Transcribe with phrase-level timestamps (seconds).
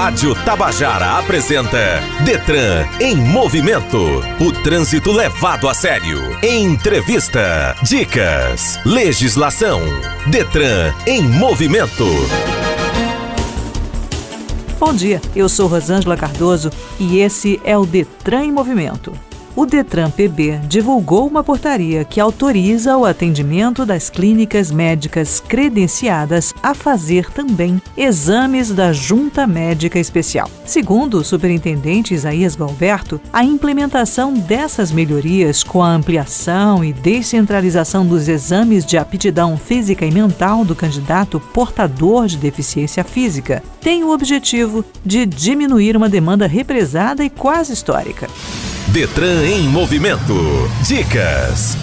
[0.00, 3.98] Rádio Tabajara apresenta Detran em movimento.
[4.40, 6.20] O trânsito levado a sério.
[6.40, 9.80] Entrevista, dicas, legislação.
[10.30, 12.04] Detran em movimento.
[14.78, 16.70] Bom dia, eu sou Rosângela Cardoso
[17.00, 19.12] e esse é o Detran em movimento
[19.58, 26.74] o Detran PB divulgou uma portaria que autoriza o atendimento das clínicas médicas credenciadas a
[26.74, 30.48] fazer também exames da Junta Médica Especial.
[30.64, 38.28] Segundo o superintendente Isaías Galberto, a implementação dessas melhorias com a ampliação e descentralização dos
[38.28, 44.84] exames de aptidão física e mental do candidato portador de deficiência física tem o objetivo
[45.04, 48.28] de diminuir uma demanda represada e quase histórica.
[48.92, 50.34] Detran em movimento.
[50.82, 51.76] Dicas.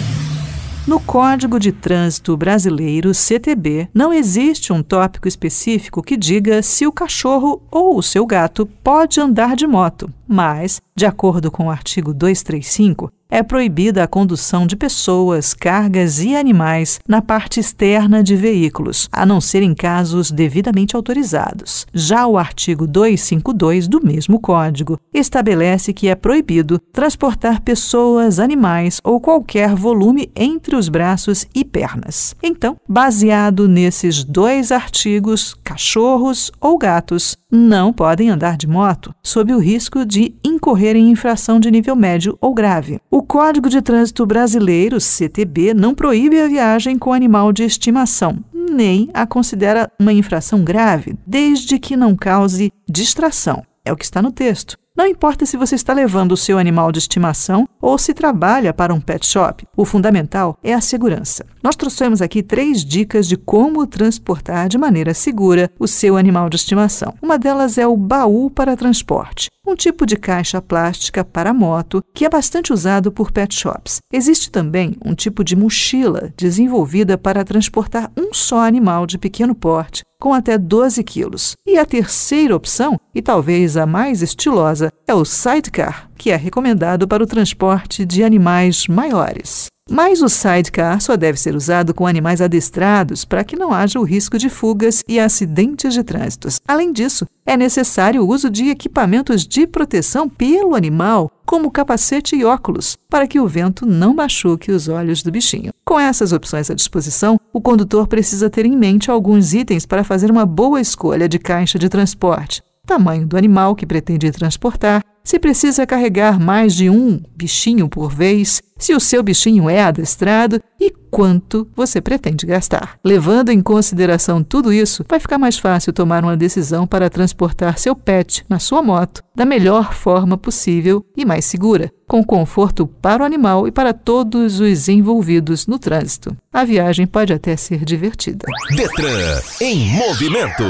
[0.86, 6.90] No Código de Trânsito Brasileiro, CTB, não existe um tópico específico que diga se o
[6.90, 12.12] cachorro ou o seu gato pode andar de moto, mas, de acordo com o artigo
[12.12, 19.08] 235, é proibida a condução de pessoas, cargas e animais na parte externa de veículos,
[19.10, 21.86] a não ser em casos devidamente autorizados.
[21.92, 29.20] Já o artigo 252 do mesmo Código estabelece que é proibido transportar pessoas, animais ou
[29.20, 32.34] qualquer volume entre os braços e pernas.
[32.42, 39.58] Então, baseado nesses dois artigos, cachorros ou gatos não podem andar de moto, sob o
[39.58, 43.00] risco de incorrer em infração de nível médio ou grave.
[43.16, 49.08] O Código de Trânsito Brasileiro, CTB, não proíbe a viagem com animal de estimação, nem
[49.14, 53.64] a considera uma infração grave, desde que não cause distração.
[53.82, 54.76] É o que está no texto.
[54.96, 58.94] Não importa se você está levando o seu animal de estimação ou se trabalha para
[58.94, 61.44] um pet shop, o fundamental é a segurança.
[61.62, 66.56] Nós trouxemos aqui três dicas de como transportar de maneira segura o seu animal de
[66.56, 67.12] estimação.
[67.20, 72.24] Uma delas é o baú para transporte um tipo de caixa plástica para moto que
[72.24, 73.98] é bastante usado por pet shops.
[74.12, 80.02] Existe também um tipo de mochila desenvolvida para transportar um só animal de pequeno porte,
[80.20, 81.54] com até 12 quilos.
[81.66, 87.06] E a terceira opção, e talvez a mais estilosa, é o sidecar, que é recomendado
[87.06, 89.66] para o transporte de animais maiores.
[89.88, 94.04] Mas o sidecar só deve ser usado com animais adestrados para que não haja o
[94.04, 96.48] risco de fugas e acidentes de trânsito.
[96.66, 102.44] Além disso, é necessário o uso de equipamentos de proteção pelo animal, como capacete e
[102.44, 105.72] óculos, para que o vento não machuque os olhos do bichinho.
[105.84, 110.30] Com essas opções à disposição, o condutor precisa ter em mente alguns itens para fazer
[110.30, 112.60] uma boa escolha de caixa de transporte.
[112.84, 118.62] Tamanho do animal que pretende transportar, se precisa carregar mais de um bichinho por vez,
[118.78, 122.96] se o seu bichinho é adestrado e quanto você pretende gastar.
[123.04, 127.96] Levando em consideração tudo isso, vai ficar mais fácil tomar uma decisão para transportar seu
[127.96, 133.26] pet na sua moto da melhor forma possível e mais segura, com conforto para o
[133.26, 136.36] animal e para todos os envolvidos no trânsito.
[136.52, 138.46] A viagem pode até ser divertida.
[138.76, 140.62] Detran em movimento.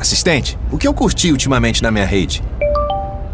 [0.00, 2.42] Assistente, o que eu curti ultimamente na minha rede?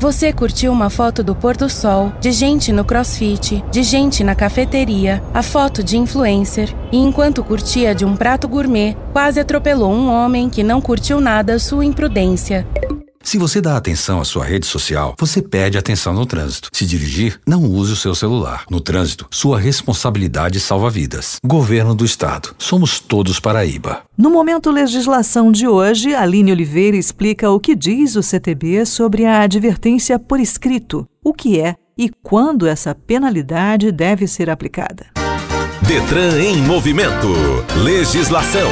[0.04, 4.34] Você curtiu uma foto do pôr do sol, de gente no crossfit, de gente na
[4.34, 10.10] cafeteria, a foto de influencer, e enquanto curtia de um prato gourmet, quase atropelou um
[10.10, 12.66] homem que não curtiu nada sua imprudência.
[13.24, 16.68] Se você dá atenção à sua rede social, você perde atenção no trânsito.
[16.70, 18.64] Se dirigir, não use o seu celular.
[18.70, 21.38] No trânsito, sua responsabilidade salva vidas.
[21.44, 22.54] Governo do Estado.
[22.58, 24.02] Somos todos Paraíba.
[24.16, 29.40] No momento legislação de hoje, Aline Oliveira explica o que diz o CTB sobre a
[29.40, 35.06] advertência por escrito, o que é e quando essa penalidade deve ser aplicada.
[35.86, 37.28] Detran em movimento.
[37.82, 38.70] Legislação.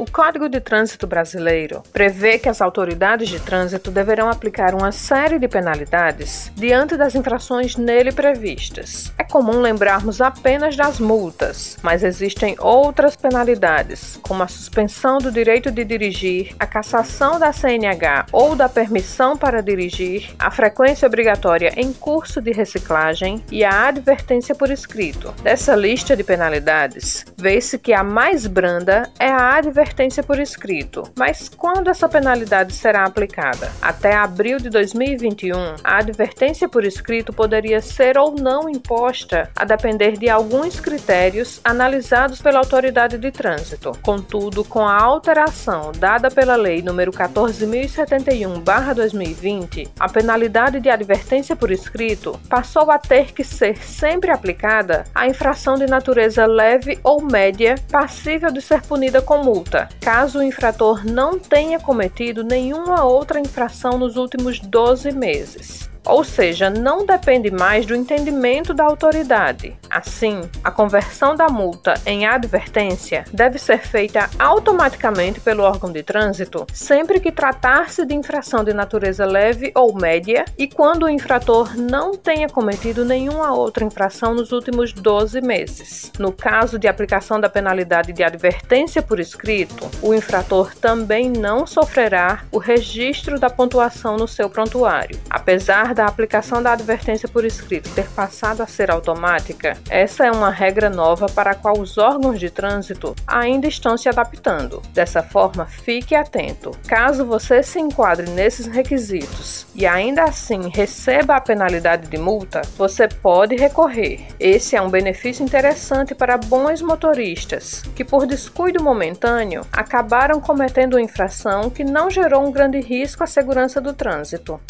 [0.00, 5.38] O Código de Trânsito Brasileiro prevê que as autoridades de trânsito deverão aplicar uma série
[5.38, 9.12] de penalidades diante das infrações nele previstas.
[9.18, 15.70] É comum lembrarmos apenas das multas, mas existem outras penalidades, como a suspensão do direito
[15.70, 21.92] de dirigir, a cassação da CNH ou da permissão para dirigir, a frequência obrigatória em
[21.92, 25.34] curso de reciclagem e a advertência por escrito.
[25.42, 31.02] Dessa lista de penalidades, vê-se que a mais branda é a advertência advertência por escrito.
[31.18, 33.72] Mas quando essa penalidade será aplicada?
[33.82, 40.12] Até abril de 2021, a advertência por escrito poderia ser ou não imposta a depender
[40.12, 43.90] de alguns critérios analisados pela autoridade de trânsito.
[44.00, 52.38] Contudo, com a alteração dada pela Lei nº 14.071/2020, a penalidade de advertência por escrito
[52.48, 58.52] passou a ter que ser sempre aplicada à infração de natureza leve ou média passível
[58.52, 63.98] de ser punida com multa multa, caso o infrator não tenha cometido nenhuma outra infração
[63.98, 69.76] nos últimos 12 meses ou seja, não depende mais do entendimento da autoridade.
[69.90, 76.66] Assim, a conversão da multa em advertência deve ser feita automaticamente pelo órgão de trânsito
[76.72, 82.12] sempre que tratar-se de infração de natureza leve ou média e quando o infrator não
[82.12, 86.12] tenha cometido nenhuma outra infração nos últimos 12 meses.
[86.18, 92.44] No caso de aplicação da penalidade de advertência por escrito, o infrator também não sofrerá
[92.50, 95.18] o registro da pontuação no seu prontuário.
[95.28, 100.50] Apesar da aplicação da advertência por escrito ter passado a ser automática, essa é uma
[100.50, 104.82] regra nova para a qual os órgãos de trânsito ainda estão se adaptando.
[104.92, 106.72] Dessa forma, fique atento.
[106.86, 113.08] Caso você se enquadre nesses requisitos e ainda assim receba a penalidade de multa, você
[113.08, 114.26] pode recorrer.
[114.38, 121.02] Esse é um benefício interessante para bons motoristas que, por descuido momentâneo, acabaram cometendo uma
[121.02, 124.60] infração que não gerou um grande risco à segurança do trânsito.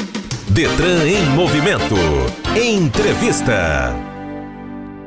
[0.52, 1.94] Detran em movimento.
[2.60, 3.94] Entrevista.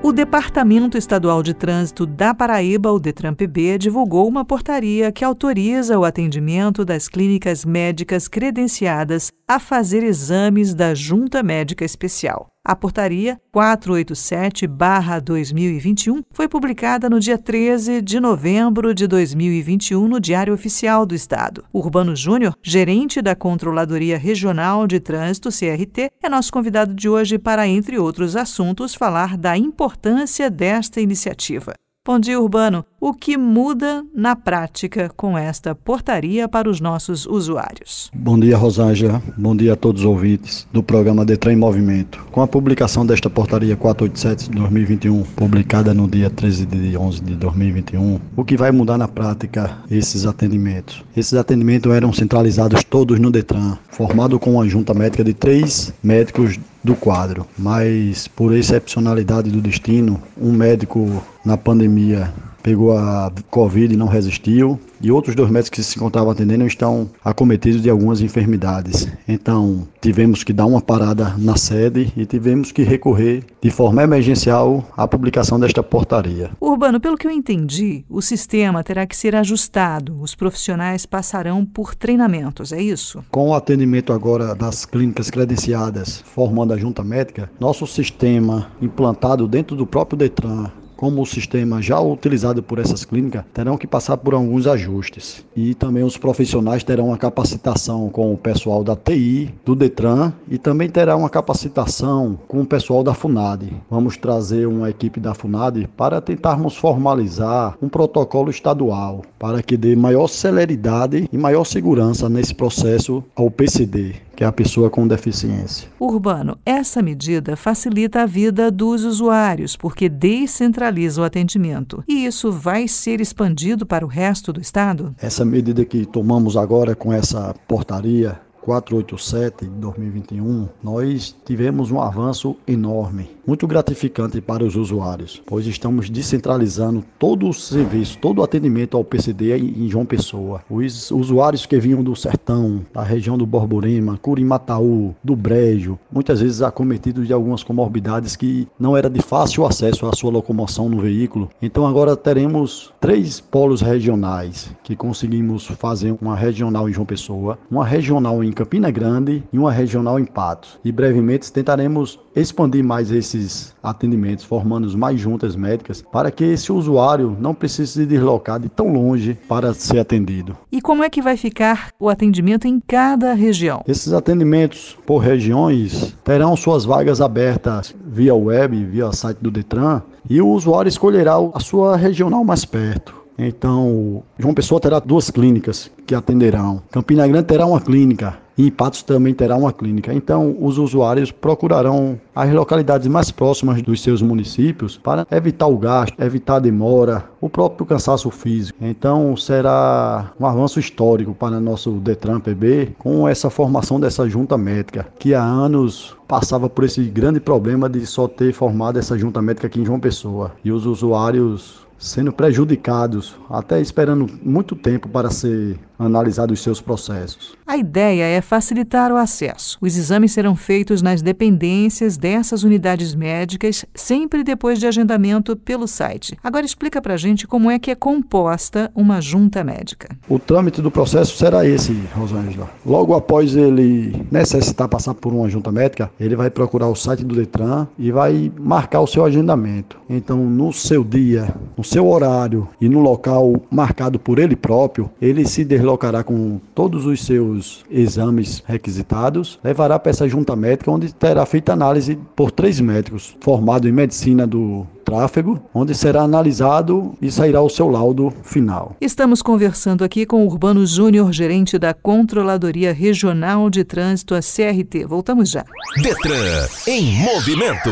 [0.02, 6.00] O Departamento Estadual de Trânsito da Paraíba, o Detran PB, divulgou uma portaria que autoriza
[6.00, 12.53] o atendimento das clínicas médicas credenciadas a fazer exames da Junta Médica Especial.
[12.66, 21.06] A portaria 487-2021 foi publicada no dia 13 de novembro de 2021 no Diário Oficial
[21.06, 21.66] do Estado.
[21.74, 27.68] Urbano Júnior, gerente da Controladoria Regional de Trânsito, CRT, é nosso convidado de hoje para,
[27.68, 31.74] entre outros assuntos, falar da importância desta iniciativa.
[32.06, 32.84] Bom dia, Urbano.
[33.00, 38.12] O que muda na prática com esta portaria para os nossos usuários?
[38.14, 39.24] Bom dia, Rosângela.
[39.38, 42.22] Bom dia a todos os ouvintes do programa Detran em Movimento.
[42.30, 47.36] Com a publicação desta portaria 487 de 2021, publicada no dia 13 de 11 de
[47.36, 51.06] 2021, o que vai mudar na prática esses atendimentos?
[51.16, 56.60] Esses atendimentos eram centralizados todos no Detran, formado com uma junta médica de três médicos
[56.84, 62.34] do quadro, mas por excepcionalidade do destino, um médico na pandemia
[62.64, 67.10] pegou a Covid e não resistiu, e outros dois médicos que se encontravam atendendo estão
[67.24, 69.06] acometidos de algumas enfermidades.
[69.28, 74.88] Então, tivemos que dar uma parada na sede e tivemos que recorrer de forma emergencial
[74.96, 76.52] à publicação desta portaria.
[76.60, 80.18] Urbano, pelo que eu entendi, o sistema terá que ser ajustado.
[80.22, 83.24] Os profissionais passarão por treinamentos, é isso?
[83.30, 89.76] Com o atendimento agora das clínicas credenciadas formando a junta médica, nosso sistema implantado dentro
[89.76, 94.34] do próprio Detran como o sistema já utilizado por essas clínicas, terão que passar por
[94.34, 95.44] alguns ajustes.
[95.56, 100.58] E também os profissionais terão uma capacitação com o pessoal da TI, do Detran e
[100.58, 103.74] também terá uma capacitação com o pessoal da FUNAD.
[103.90, 109.96] Vamos trazer uma equipe da FUNAD para tentarmos formalizar um protocolo estadual para que dê
[109.96, 115.90] maior celeridade e maior segurança nesse processo ao PCD, que é a pessoa com deficiência.
[116.00, 122.04] Urbano, essa medida facilita a vida dos usuários, porque descentraliza o atendimento.
[122.08, 125.16] E isso vai ser expandido para o resto do estado?
[125.22, 132.56] Essa medida que tomamos agora com essa portaria 487 de 2021, nós tivemos um avanço
[132.66, 138.96] enorme, muito gratificante para os usuários, pois estamos descentralizando todo o serviço, todo o atendimento
[138.96, 140.62] ao PCD em João Pessoa.
[140.70, 146.62] Os usuários que vinham do sertão, da região do Borborema, Curimataú, do Brejo, muitas vezes
[146.62, 151.50] acometidos de algumas comorbidades que não era de fácil acesso à sua locomoção no veículo.
[151.62, 157.86] Então agora teremos três polos regionais que conseguimos fazer uma regional em João Pessoa, uma
[157.86, 160.80] regional em Campina Grande e uma regional em Patos.
[160.84, 167.36] E brevemente tentaremos expandir mais esses atendimentos, formando mais juntas médicas, para que esse usuário
[167.40, 170.58] não precise se deslocar de tão longe para ser atendido.
[170.72, 173.84] E como é que vai ficar o atendimento em cada região?
[173.88, 180.42] Esses atendimentos por regiões terão suas vagas abertas via web, via site do Detran, e
[180.42, 183.23] o usuário escolherá a sua regional mais perto.
[183.38, 186.82] Então, João Pessoa terá duas clínicas que atenderão.
[186.92, 190.14] Campina Grande terá uma clínica e Patos também terá uma clínica.
[190.14, 196.20] Então, os usuários procurarão as localidades mais próximas dos seus municípios para evitar o gasto,
[196.22, 198.78] evitar a demora, o próprio cansaço físico.
[198.82, 205.08] Então, será um avanço histórico para nosso Detran PB com essa formação dessa junta médica,
[205.18, 209.68] que há anos passava por esse grande problema de só ter formado essa junta médica
[209.68, 210.52] aqui em João Pessoa.
[210.64, 217.56] E os usuários sendo prejudicados, até esperando muito tempo para ser analisado os seus processos.
[217.66, 219.78] A ideia é facilitar o acesso.
[219.82, 226.38] Os exames serão feitos nas dependências dessas unidades médicas, sempre depois de agendamento pelo site.
[226.44, 230.10] Agora explica pra gente como é que é composta uma junta médica.
[230.28, 232.70] O trâmite do processo será esse, Rosângela.
[232.86, 237.36] Logo após ele necessitar passar por uma junta médica, ele vai procurar o site do
[237.36, 239.98] Detran e vai marcar o seu agendamento.
[240.10, 245.48] Então, no seu dia, no seu horário e no local marcado por ele próprio, ele
[245.48, 251.46] se deslocará com todos os seus exames requisitados, levará para essa junta médica, onde terá
[251.46, 257.62] feita análise por três médicos formados em medicina do tráfego, onde será analisado e sairá
[257.62, 258.96] o seu laudo final.
[259.00, 265.06] Estamos conversando aqui com o Urbano Júnior, gerente da Controladoria Regional de Trânsito, a CRT.
[265.06, 265.64] Voltamos já.
[266.02, 267.92] Detran em movimento.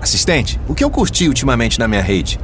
[0.00, 2.38] Assistente, o que eu curti ultimamente na minha rede?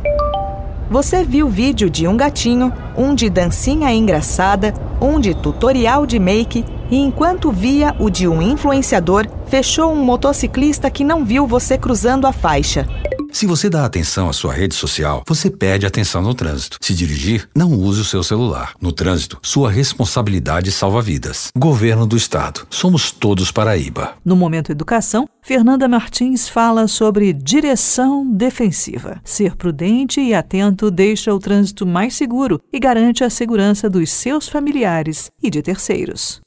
[0.92, 6.66] Você viu vídeo de um gatinho, um de dancinha engraçada, um de tutorial de make
[6.90, 12.26] e enquanto via o de um influenciador, fechou um motociclista que não viu você cruzando
[12.26, 12.86] a faixa.
[13.32, 16.76] Se você dá atenção à sua rede social, você perde atenção no trânsito.
[16.80, 18.74] Se dirigir, não use o seu celular.
[18.80, 21.50] No trânsito, sua responsabilidade salva vidas.
[21.56, 22.66] Governo do Estado.
[22.68, 24.14] Somos todos Paraíba.
[24.22, 29.18] No Momento Educação, Fernanda Martins fala sobre direção defensiva.
[29.24, 34.46] Ser prudente e atento deixa o trânsito mais seguro e garante a segurança dos seus
[34.46, 36.40] familiares e de terceiros.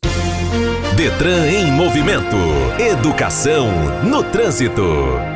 [0.96, 2.38] Detran em movimento.
[2.80, 3.68] Educação
[4.04, 5.35] no trânsito.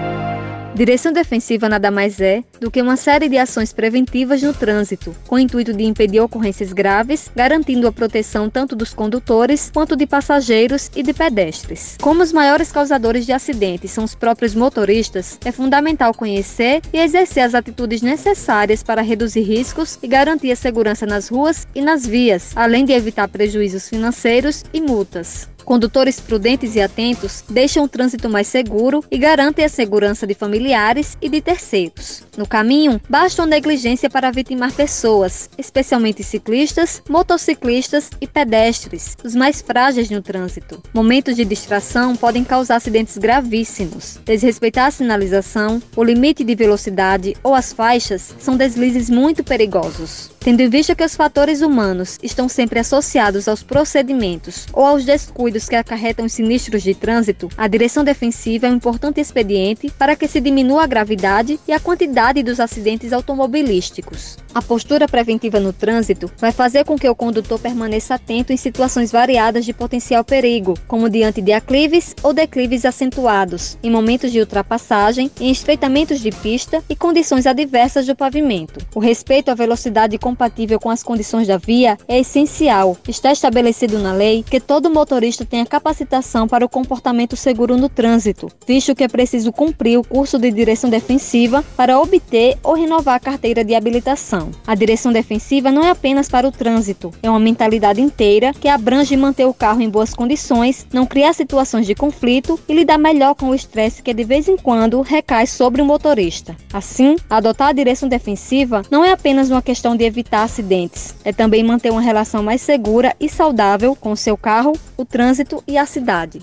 [0.80, 5.36] Direção defensiva nada mais é do que uma série de ações preventivas no trânsito, com
[5.36, 10.90] o intuito de impedir ocorrências graves, garantindo a proteção tanto dos condutores quanto de passageiros
[10.96, 11.98] e de pedestres.
[12.02, 17.44] Como os maiores causadores de acidentes são os próprios motoristas, é fundamental conhecer e exercer
[17.44, 22.54] as atitudes necessárias para reduzir riscos e garantir a segurança nas ruas e nas vias,
[22.56, 25.50] além de evitar prejuízos financeiros e multas.
[25.66, 31.18] Condutores prudentes e atentos deixam o trânsito mais seguro e garantem a segurança de familiares
[31.22, 32.24] e de terceiros.
[32.38, 39.62] No caminho, basta uma negligência para vitimar pessoas, especialmente ciclistas, motociclistas e pedestres, os mais
[39.62, 40.82] frágeis no trânsito.
[40.94, 44.20] Momentos de distração podem causar acidentes gravíssimos.
[44.26, 50.32] Desrespeitar a sinalização, o limite de velocidade ou as faixas são deslizes muito perigosos.
[50.40, 55.59] Tendo em vista que os fatores humanos estão sempre associados aos procedimentos ou aos descuidos
[55.68, 60.40] que acarretam sinistros de trânsito, a direção defensiva é um importante expediente para que se
[60.40, 64.38] diminua a gravidade e a quantidade dos acidentes automobilísticos.
[64.54, 69.12] A postura preventiva no trânsito vai fazer com que o condutor permaneça atento em situações
[69.12, 75.30] variadas de potencial perigo, como diante de aclives ou declives acentuados, em momentos de ultrapassagem,
[75.40, 78.80] em estreitamentos de pista e condições adversas do pavimento.
[78.96, 82.98] O respeito à velocidade compatível com as condições da via é essencial.
[83.08, 88.48] Está estabelecido na lei que todo motorista tenha capacitação para o comportamento seguro no trânsito,
[88.68, 93.20] visto que é preciso cumprir o curso de direção defensiva para obter ou renovar a
[93.20, 94.39] carteira de habilitação.
[94.66, 99.18] A direção defensiva não é apenas para o trânsito, é uma mentalidade inteira que abrange
[99.18, 103.50] manter o carro em boas condições, não criar situações de conflito e lidar melhor com
[103.50, 106.56] o estresse que de vez em quando recai sobre o motorista.
[106.72, 111.64] Assim, adotar a direção defensiva não é apenas uma questão de evitar acidentes, é também
[111.64, 115.86] manter uma relação mais segura e saudável com o seu carro, o trânsito e a
[115.86, 116.42] cidade.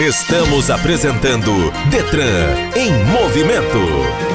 [0.00, 1.52] Estamos apresentando
[1.88, 4.33] Detran em movimento.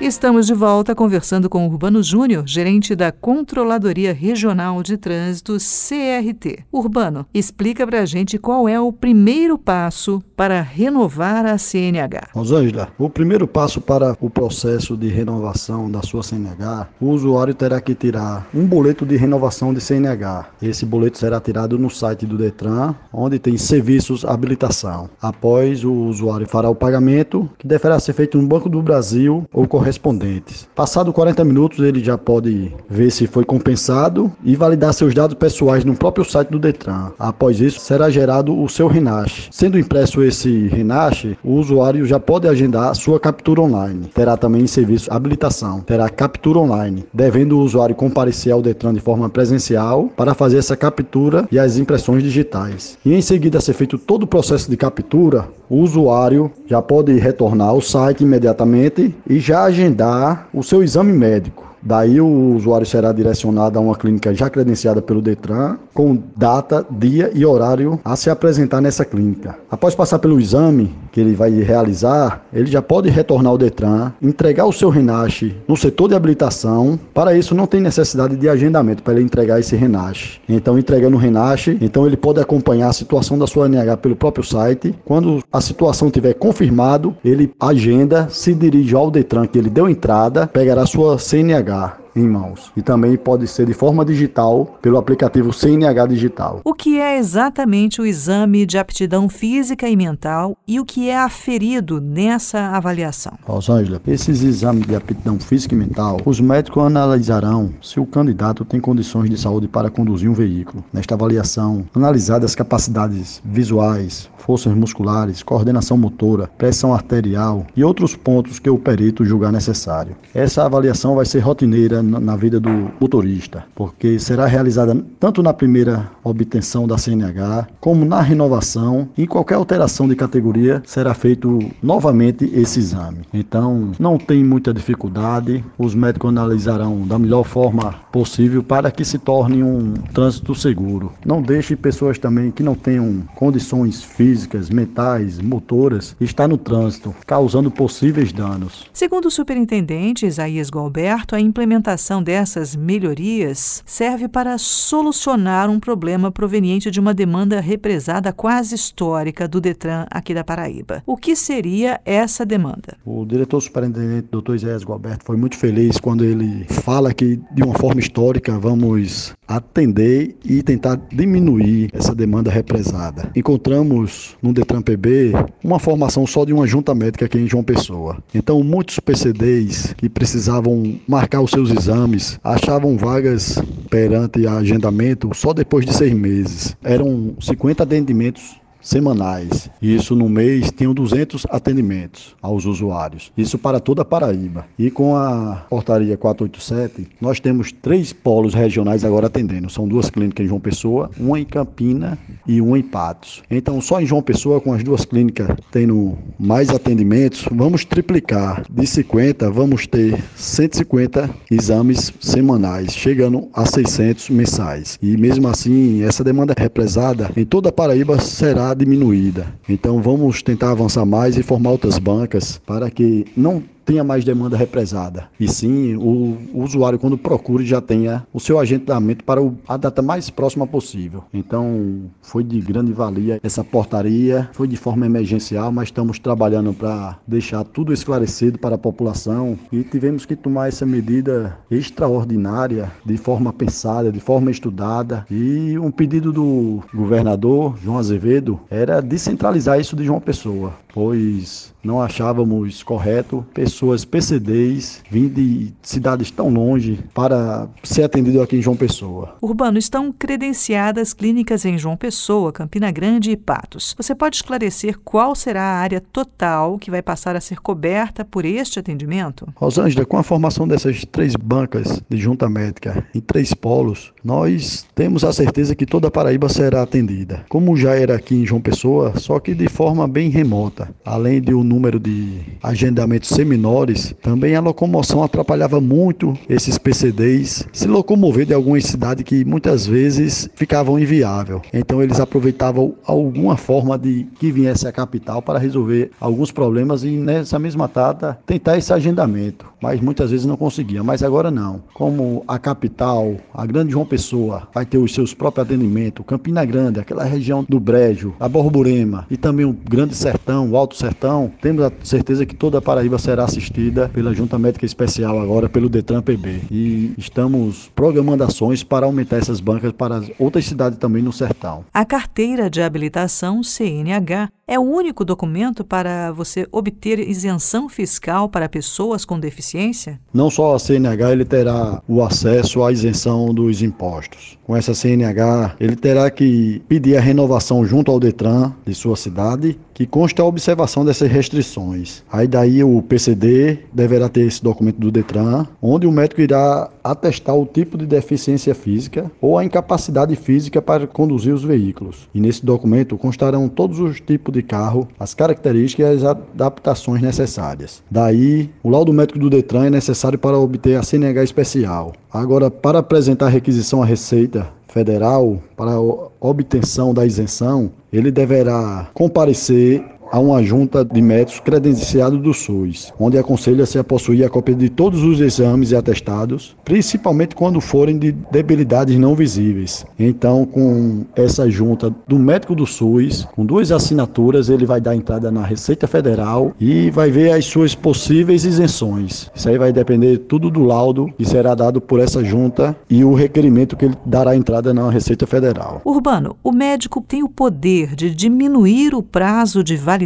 [0.00, 6.64] Estamos de volta conversando com Urbano Júnior, gerente da Controladoria Regional de Trânsito, CRT.
[6.72, 12.28] Urbano, explica para a gente qual é o primeiro passo para renovar a CNH.
[12.32, 17.80] Rosângela, o primeiro passo para o processo de renovação da sua CNH, o usuário terá
[17.80, 20.50] que tirar um boleto de renovação de CNH.
[20.62, 25.10] Esse boleto será tirado no site do Detran, onde tem serviços habilitação.
[25.20, 29.66] Após o usuário fará o pagamento, que deverá ser feito no Banco do Brasil ou
[29.88, 30.68] correspondentes.
[30.74, 35.84] Passado 40 minutos, ele já pode ver se foi compensado e validar seus dados pessoais
[35.84, 37.10] no próprio site do Detran.
[37.18, 39.48] Após isso, será gerado o seu RENASH.
[39.50, 44.10] Sendo impresso esse RENASH, o usuário já pode agendar sua captura online.
[44.14, 49.28] Terá também serviço habilitação, terá captura online, devendo o usuário comparecer ao Detran de forma
[49.30, 52.98] presencial para fazer essa captura e as impressões digitais.
[53.04, 57.68] E em seguida ser feito todo o processo de captura, o usuário já pode retornar
[57.68, 61.64] ao site imediatamente e já agendar o seu exame médico.
[61.80, 67.28] Daí o usuário será direcionado a uma clínica já credenciada pelo Detran, com data, dia
[67.34, 69.58] e horário a se apresentar nessa clínica.
[69.68, 74.66] Após passar pelo exame, que ele vai realizar, ele já pode retornar ao Detran, entregar
[74.66, 76.96] o seu RENASH no setor de habilitação.
[77.12, 80.38] Para isso, não tem necessidade de agendamento para ele entregar esse RENASH.
[80.48, 84.44] Então, entregando o RENASH, então ele pode acompanhar a situação da sua NH pelo próprio
[84.44, 84.94] site.
[85.04, 90.46] Quando a situação tiver confirmado, ele agenda, se dirige ao Detran que ele deu entrada,
[90.46, 92.72] pegará sua CNH em mãos.
[92.76, 96.60] E também pode ser de forma digital pelo aplicativo CNH Digital.
[96.64, 101.16] O que é exatamente o exame de aptidão física e mental e o que é
[101.16, 103.32] aferido nessa avaliação?
[103.44, 108.80] Rosângela, esses exames de aptidão física e mental, os médicos analisarão se o candidato tem
[108.80, 110.84] condições de saúde para conduzir um veículo.
[110.92, 118.58] Nesta avaliação, analisadas as capacidades visuais, forças musculares, coordenação motora, pressão arterial e outros pontos
[118.58, 120.16] que o perito julgar necessário.
[120.34, 126.10] Essa avaliação vai ser rotineira na vida do motorista, porque será realizada tanto na primeira
[126.24, 132.80] obtenção da CNH, como na renovação, em qualquer alteração de categoria será feito novamente esse
[132.80, 133.18] exame.
[133.32, 139.18] Então, não tem muita dificuldade, os médicos analisarão da melhor forma possível para que se
[139.18, 141.12] torne um trânsito seguro.
[141.24, 147.70] Não deixe pessoas também que não tenham condições físicas, mentais, motoras estar no trânsito, causando
[147.70, 148.86] possíveis danos.
[148.92, 156.30] Segundo o superintendente Isaías Galberto, a implementação implementação dessas melhorias serve para solucionar um problema
[156.30, 161.02] proveniente de uma demanda represada quase histórica do Detran aqui da Paraíba.
[161.06, 162.96] O que seria essa demanda?
[163.06, 164.56] O diretor superintendente, Dr.
[164.56, 170.36] Isaías Gualberto, foi muito feliz quando ele fala que, de uma forma histórica, vamos atender
[170.44, 173.32] e tentar diminuir essa demanda represada.
[173.34, 175.32] Encontramos no Detran PB
[175.64, 178.18] uma formação só de uma junta médica aqui em João Pessoa.
[178.34, 185.86] Então, muitos PCDs que precisavam marcar os seus exames achavam vagas perante agendamento só depois
[185.86, 186.76] de seis meses.
[186.84, 189.70] Eram 50 atendimentos semanais.
[189.82, 193.30] Isso no mês tinham 200 atendimentos aos usuários.
[193.36, 194.64] Isso para toda a Paraíba.
[194.78, 199.68] E com a portaria 487, nós temos três polos regionais agora atendendo.
[199.68, 203.42] São duas clínicas em João Pessoa, uma em Campina e uma em Patos.
[203.50, 208.62] Então, só em João Pessoa, com as duas clínicas tendo mais atendimentos, vamos triplicar.
[208.70, 214.98] De 50, vamos ter 150 exames semanais, chegando a 600 mensais.
[215.02, 219.52] E mesmo assim, essa demanda represada em toda a Paraíba será diminuída.
[219.68, 224.54] Então vamos tentar avançar mais e formar outras bancas para que não tenha mais demanda
[224.54, 225.30] represada.
[225.40, 229.78] E sim, o, o usuário, quando procure, já tenha o seu agendamento para o, a
[229.78, 231.24] data mais próxima possível.
[231.32, 237.16] Então, foi de grande valia essa portaria, foi de forma emergencial, mas estamos trabalhando para
[237.26, 243.54] deixar tudo esclarecido para a população e tivemos que tomar essa medida extraordinária, de forma
[243.54, 245.24] pensada, de forma estudada.
[245.30, 252.02] E um pedido do governador João Azevedo era descentralizar isso de João Pessoa, pois não
[252.02, 253.77] achávamos correto pessoas
[254.10, 259.36] PCDs vindo de cidades tão longe para ser atendido aqui em João Pessoa.
[259.40, 263.94] Urbano, estão credenciadas clínicas em João Pessoa, Campina Grande e Patos.
[263.96, 268.44] Você pode esclarecer qual será a área total que vai passar a ser coberta por
[268.44, 269.46] este atendimento?
[269.54, 275.24] Rosângela, com a formação dessas três bancas de junta médica em três polos, nós temos
[275.24, 279.14] a certeza que toda a Paraíba será atendida, como já era aqui em João Pessoa,
[279.16, 280.94] só que de forma bem remota.
[281.04, 283.30] Além de o número de agendamentos
[283.68, 289.86] seminores, também a locomoção atrapalhava muito esses PCDs se locomover de alguma cidade que muitas
[289.86, 291.60] vezes ficavam inviável.
[291.72, 297.10] Então eles aproveitavam alguma forma de que viesse à capital para resolver alguns problemas e
[297.10, 301.02] nessa mesma data tentar esse agendamento, mas muitas vezes não conseguia.
[301.02, 301.82] Mas agora não.
[301.94, 307.00] Como a capital, a Grande João Pessoa, vai ter os seus próprios atendimentos, Campina Grande,
[307.00, 311.82] aquela região do Brejo, a Borborema e também o Grande Sertão, o Alto Sertão, temos
[311.82, 316.22] a certeza que toda a Paraíba será assistida pela Junta Médica Especial agora pelo Detran
[316.22, 316.62] PB.
[316.70, 321.84] E estamos programando ações para aumentar essas bancas para outras cidades também no sertão.
[321.92, 328.68] A carteira de habilitação CNH é o único documento para você obter isenção fiscal para
[328.68, 330.20] pessoas com deficiência?
[330.32, 334.58] Não só a CNH ele terá o acesso à isenção dos impostos.
[334.64, 339.80] Com essa CNH, ele terá que pedir a renovação junto ao Detran de sua cidade,
[339.94, 342.22] que consta a observação dessas restrições.
[342.30, 347.56] Aí daí o PCD deverá ter esse documento do Detran, onde o médico irá atestar
[347.56, 352.28] o tipo de deficiência física ou a incapacidade física para conduzir os veículos.
[352.34, 358.02] E nesse documento constarão todos os tipos de carro, as características e as adaptações necessárias.
[358.10, 362.12] Daí, o laudo médico do Detran é necessário para obter a CNH especial.
[362.32, 365.98] Agora, para apresentar a requisição à Receita Federal para
[366.40, 373.38] obtenção da isenção, ele deverá comparecer a uma junta de médicos credenciados do SUS, onde
[373.38, 378.32] aconselha-se a possuir a cópia de todos os exames e atestados, principalmente quando forem de
[378.32, 380.04] debilidades não visíveis.
[380.18, 385.50] Então, com essa junta do médico do SUS, com duas assinaturas, ele vai dar entrada
[385.50, 389.50] na Receita Federal e vai ver as suas possíveis isenções.
[389.54, 393.34] Isso aí vai depender tudo do laudo que será dado por essa junta e o
[393.34, 396.02] requerimento que ele dará entrada na Receita Federal.
[396.04, 400.17] Urbano, o médico tem o poder de diminuir o prazo de validade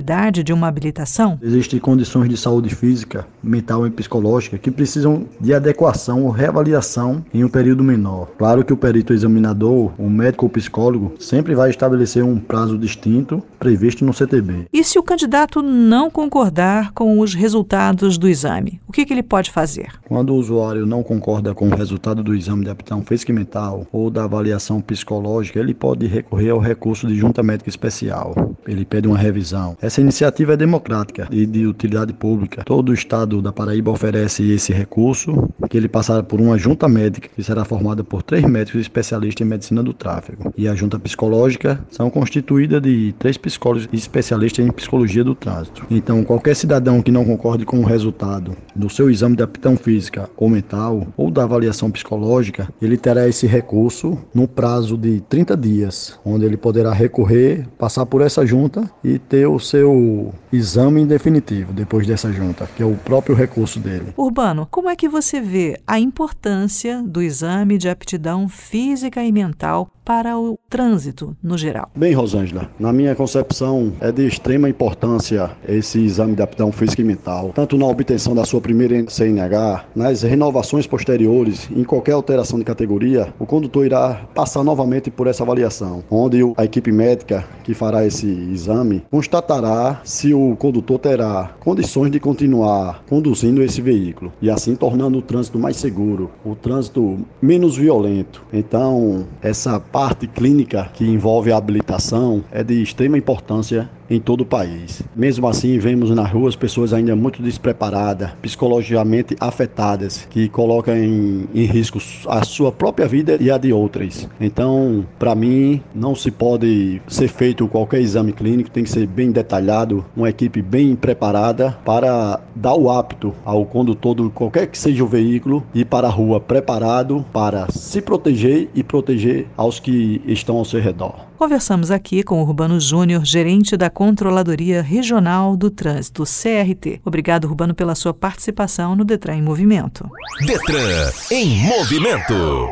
[0.45, 1.39] de uma habilitação?
[1.43, 7.45] Existem condições de saúde física, mental e psicológica que precisam de adequação ou reavaliação em
[7.45, 8.29] um período menor.
[8.39, 13.43] Claro que o perito examinador, o médico ou psicólogo, sempre vai estabelecer um prazo distinto
[13.59, 14.67] previsto no CTB.
[14.73, 19.23] E se o candidato não concordar com os resultados do exame, o que, que ele
[19.23, 19.89] pode fazer?
[20.09, 23.87] Quando o usuário não concorda com o resultado do exame de aptidão física e mental
[23.93, 28.35] ou da avaliação psicológica, ele pode recorrer ao recurso de junta médica especial.
[28.67, 29.77] Ele pede uma revisão.
[29.83, 32.63] Essa iniciativa é democrática e de utilidade pública.
[32.65, 37.29] Todo o estado da Paraíba oferece esse recurso, que ele passará por uma junta médica,
[37.35, 40.55] que será formada por três médicos especialistas em medicina do tráfego.
[40.57, 45.85] E a junta psicológica são constituídas de três psicólogos especialistas em psicologia do trânsito.
[45.91, 50.31] Então, qualquer cidadão que não concorde com o resultado do seu exame de aptidão física
[50.37, 56.21] ou mental ou da avaliação psicológica, ele terá esse recurso no prazo de 30 dias,
[56.25, 62.07] onde ele poderá recorrer, passar por essa junta e ter o seu exame definitivo depois
[62.07, 64.13] dessa junta, que é o próprio recurso dele.
[64.19, 69.91] Urbano, como é que você vê a importância do exame de aptidão física e mental
[70.05, 71.89] para o trânsito no geral?
[71.97, 77.05] Bem, Rosângela, na minha concepção é de extrema importância esse exame de aptidão física e
[77.05, 82.65] mental, tanto na obtenção da sua primeira CNH, nas renovações posteriores, em qualquer alteração de
[82.65, 88.05] categoria, o condutor irá passar novamente por essa avaliação, onde a equipe médica que fará
[88.05, 89.62] esse exame constatará
[90.05, 95.59] se o condutor terá condições de continuar conduzindo esse veículo e assim tornando o trânsito
[95.59, 98.45] mais seguro, o trânsito menos violento.
[98.53, 104.47] Então, essa parte clínica que envolve a habilitação é de extrema importância em todo o
[104.47, 105.03] país.
[105.17, 111.65] Mesmo assim, vemos nas ruas pessoas ainda muito despreparadas, psicologicamente afetadas, que colocam em, em
[111.65, 114.29] risco a sua própria vida e a de outras.
[114.41, 119.31] Então, para mim, não se pode ser feito qualquer exame clínico, tem que ser bem
[119.31, 125.03] detalhado, uma equipe bem preparada para dar o apto ao condutor de qualquer que seja
[125.03, 130.57] o veículo ir para a rua preparado para se proteger e proteger aos que estão
[130.57, 131.32] ao seu redor.
[131.43, 137.01] Conversamos aqui com o Urbano Júnior, gerente da Controladoria Regional do Trânsito, CRT.
[137.05, 140.09] Obrigado, Urbano, pela sua participação no Detran em Movimento.
[140.47, 142.69] Detran em Movimento.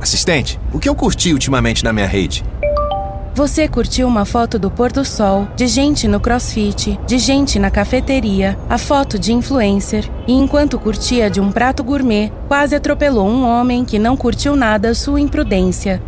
[0.00, 2.44] Assistente, o que eu curti ultimamente na minha rede?
[3.34, 7.72] Você curtiu uma foto do pôr do sol, de gente no crossfit, de gente na
[7.72, 13.44] cafeteria, a foto de influencer, e enquanto curtia de um prato gourmet, quase atropelou um
[13.44, 16.00] homem que não curtiu nada sua imprudência.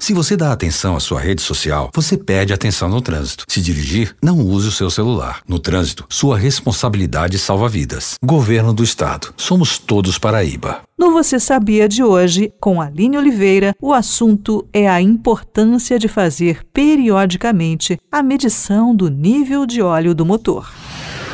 [0.00, 3.44] Se você dá atenção à sua rede social, você perde atenção no trânsito.
[3.46, 5.42] Se dirigir, não use o seu celular.
[5.46, 8.14] No trânsito, sua responsabilidade salva vidas.
[8.24, 9.34] Governo do Estado.
[9.36, 10.80] Somos todos Paraíba.
[10.98, 16.64] No Você Sabia de hoje, com Aline Oliveira, o assunto é a importância de fazer
[16.72, 20.72] periodicamente a medição do nível de óleo do motor.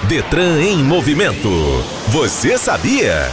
[0.09, 1.49] Detran em movimento.
[2.09, 3.31] Você sabia?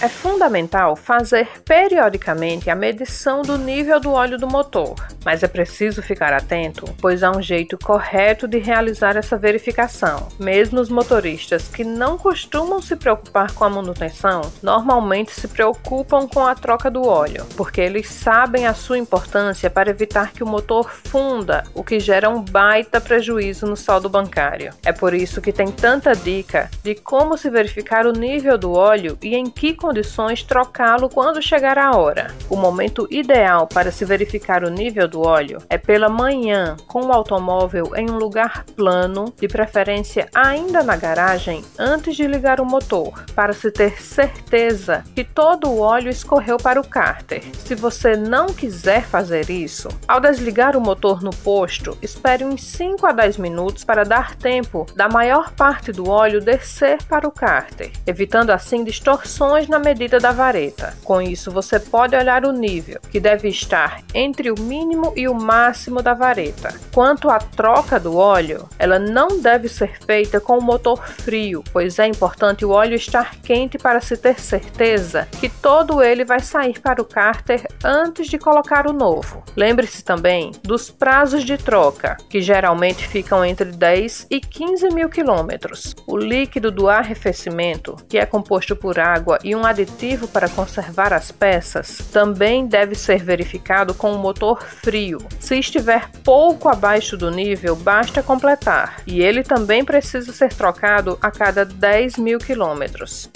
[0.00, 6.00] É fundamental fazer periodicamente a medição do nível do óleo do motor, mas é preciso
[6.00, 10.28] ficar atento, pois há um jeito correto de realizar essa verificação.
[10.38, 16.46] Mesmo os motoristas que não costumam se preocupar com a manutenção, normalmente se preocupam com
[16.46, 20.88] a troca do óleo, porque eles sabem a sua importância para evitar que o motor
[20.88, 24.72] funda, o que gera um baita prejuízo no saldo bancário.
[24.84, 29.18] É por isso que tem tanta dica de como se verificar o nível do óleo
[29.20, 32.28] e em que condições trocá-lo quando chegar a hora.
[32.50, 37.12] O momento ideal para se verificar o nível do óleo é pela manhã, com o
[37.12, 43.24] automóvel em um lugar plano, de preferência ainda na garagem, antes de ligar o motor,
[43.34, 47.42] para se ter certeza que todo o óleo escorreu para o cárter.
[47.54, 53.06] Se você não quiser fazer isso, ao desligar o motor no posto, espere uns 5
[53.06, 57.90] a 10 minutos para dar tempo da maior parte do óleo descer para o cárter,
[58.06, 60.92] evitando assim distorções na na medida da vareta.
[61.04, 65.34] Com isso, você pode olhar o nível, que deve estar entre o mínimo e o
[65.34, 66.74] máximo da vareta.
[66.92, 72.00] Quanto à troca do óleo, ela não deve ser feita com o motor frio, pois
[72.00, 76.80] é importante o óleo estar quente para se ter certeza que todo ele vai sair
[76.80, 79.44] para o cárter antes de colocar o novo.
[79.56, 85.94] Lembre-se também dos prazos de troca, que geralmente ficam entre 10 e 15 mil quilômetros.
[86.04, 91.30] O líquido do arrefecimento, que é composto por água e um aditivo para conservar as
[91.30, 95.18] peças, também deve ser verificado com o motor frio.
[95.38, 101.30] Se estiver pouco abaixo do nível, basta completar, e ele também precisa ser trocado a
[101.30, 103.30] cada 10 mil quilômetros.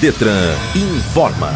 [0.00, 1.50] Detran informa.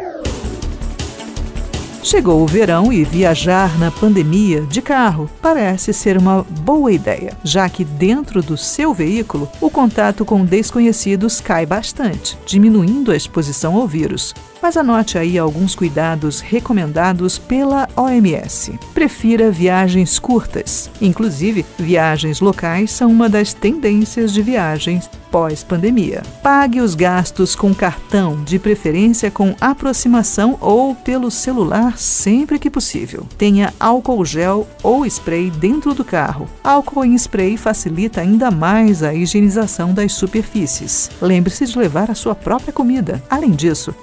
[2.01, 7.67] Chegou o verão e viajar na pandemia de carro parece ser uma boa ideia, já
[7.67, 13.85] que dentro do seu veículo o contato com desconhecidos cai bastante, diminuindo a exposição ao
[13.85, 14.33] vírus.
[14.61, 18.77] Mas anote aí alguns cuidados recomendados pela OMS.
[18.93, 20.89] Prefira viagens curtas.
[21.01, 26.21] Inclusive, viagens locais são uma das tendências de viagens pós-pandemia.
[26.43, 33.25] Pague os gastos com cartão, de preferência com aproximação ou pelo celular sempre que possível.
[33.37, 36.49] Tenha álcool gel ou spray dentro do carro.
[36.61, 41.09] Álcool em spray facilita ainda mais a higienização das superfícies.
[41.21, 43.23] Lembre-se de levar a sua própria comida.
[43.29, 43.95] Além disso,